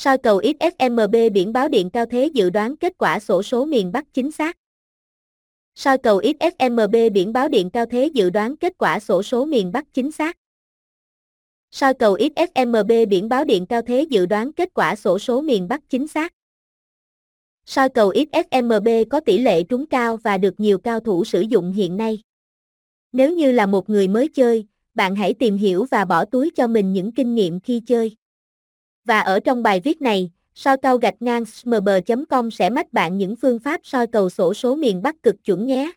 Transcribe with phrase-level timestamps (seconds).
[0.00, 3.92] Soi cầu XSMB biển báo điện cao thế dự đoán kết quả sổ số miền
[3.92, 4.56] Bắc chính xác.
[5.74, 9.72] Soi cầu XSMB biển báo điện cao thế dự đoán kết quả sổ số miền
[9.72, 10.36] Bắc chính xác.
[11.70, 15.68] Soi cầu XSMB biển báo điện cao thế dự đoán kết quả sổ số miền
[15.68, 16.32] Bắc chính xác.
[17.66, 21.72] Soi cầu XSMB có tỷ lệ trúng cao và được nhiều cao thủ sử dụng
[21.72, 22.18] hiện nay.
[23.12, 26.66] Nếu như là một người mới chơi, bạn hãy tìm hiểu và bỏ túi cho
[26.66, 28.19] mình những kinh nghiệm khi chơi.
[29.10, 33.36] Và ở trong bài viết này, soi cầu gạch ngang smb.com sẽ mách bạn những
[33.36, 35.92] phương pháp soi cầu sổ số miền Bắc cực chuẩn nhé.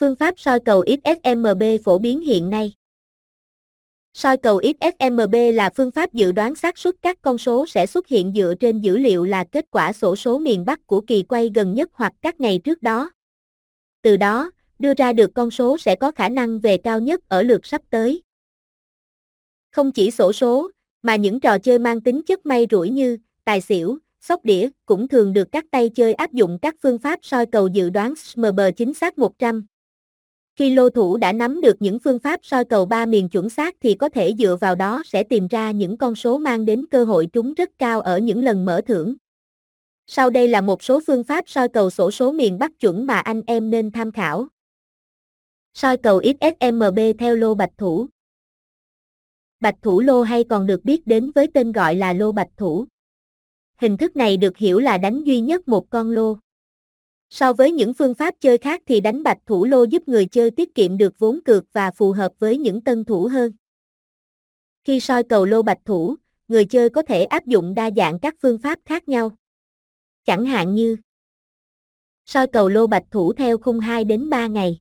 [0.00, 2.72] Phương pháp soi cầu XSMB phổ biến hiện nay.
[4.14, 8.08] Soi cầu XSMB là phương pháp dự đoán xác suất các con số sẽ xuất
[8.08, 11.50] hiện dựa trên dữ liệu là kết quả sổ số miền Bắc của kỳ quay
[11.54, 13.10] gần nhất hoặc các ngày trước đó.
[14.02, 17.42] Từ đó, đưa ra được con số sẽ có khả năng về cao nhất ở
[17.42, 18.22] lượt sắp tới.
[19.70, 20.70] Không chỉ sổ số,
[21.04, 25.08] mà những trò chơi mang tính chất may rủi như tài xỉu, sóc đĩa cũng
[25.08, 28.60] thường được các tay chơi áp dụng các phương pháp soi cầu dự đoán SMB
[28.76, 29.66] chính xác 100.
[30.56, 33.74] Khi lô thủ đã nắm được những phương pháp soi cầu ba miền chuẩn xác
[33.80, 37.04] thì có thể dựa vào đó sẽ tìm ra những con số mang đến cơ
[37.04, 39.14] hội trúng rất cao ở những lần mở thưởng.
[40.06, 43.18] Sau đây là một số phương pháp soi cầu sổ số miền Bắc chuẩn mà
[43.18, 44.46] anh em nên tham khảo.
[45.74, 48.06] Soi cầu XSMB theo lô bạch thủ.
[49.60, 52.86] Bạch thủ lô hay còn được biết đến với tên gọi là lô bạch thủ.
[53.76, 56.36] Hình thức này được hiểu là đánh duy nhất một con lô.
[57.30, 60.50] So với những phương pháp chơi khác thì đánh bạch thủ lô giúp người chơi
[60.50, 63.52] tiết kiệm được vốn cược và phù hợp với những tân thủ hơn.
[64.84, 66.16] Khi soi cầu lô bạch thủ,
[66.48, 69.30] người chơi có thể áp dụng đa dạng các phương pháp khác nhau.
[70.24, 70.96] Chẳng hạn như
[72.26, 74.78] soi cầu lô bạch thủ theo khung 2 đến 3 ngày.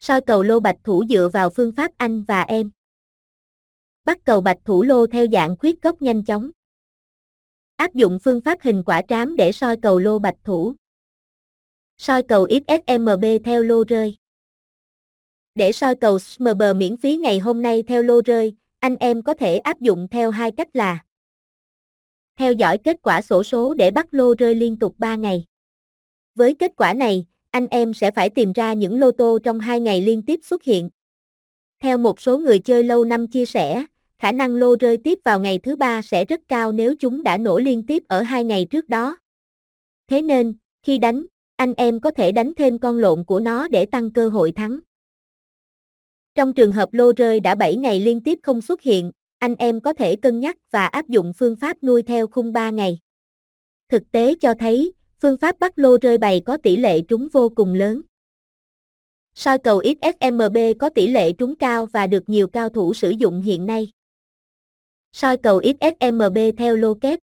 [0.00, 2.70] Soi cầu lô bạch thủ dựa vào phương pháp anh và em.
[4.04, 6.50] Bắt cầu bạch thủ lô theo dạng khuyết gốc nhanh chóng.
[7.76, 10.74] Áp dụng phương pháp hình quả trám để soi cầu lô bạch thủ
[12.02, 14.16] soi cầu XSMB theo lô rơi.
[15.54, 19.34] Để soi cầu SMB miễn phí ngày hôm nay theo lô rơi, anh em có
[19.34, 21.04] thể áp dụng theo hai cách là
[22.36, 25.44] Theo dõi kết quả sổ số để bắt lô rơi liên tục 3 ngày.
[26.34, 29.80] Với kết quả này, anh em sẽ phải tìm ra những lô tô trong 2
[29.80, 30.90] ngày liên tiếp xuất hiện.
[31.80, 33.84] Theo một số người chơi lâu năm chia sẻ,
[34.22, 37.36] khả năng lô rơi tiếp vào ngày thứ ba sẽ rất cao nếu chúng đã
[37.36, 39.16] nổ liên tiếp ở hai ngày trước đó.
[40.08, 43.86] Thế nên, khi đánh, anh em có thể đánh thêm con lộn của nó để
[43.86, 44.78] tăng cơ hội thắng.
[46.34, 49.80] Trong trường hợp lô rơi đã 7 ngày liên tiếp không xuất hiện, anh em
[49.80, 52.98] có thể cân nhắc và áp dụng phương pháp nuôi theo khung 3 ngày.
[53.88, 57.48] Thực tế cho thấy, phương pháp bắt lô rơi bày có tỷ lệ trúng vô
[57.48, 58.00] cùng lớn.
[59.34, 63.42] Soi cầu XSMB có tỷ lệ trúng cao và được nhiều cao thủ sử dụng
[63.42, 63.92] hiện nay.
[65.12, 67.18] Soi cầu XSMB theo lô kép.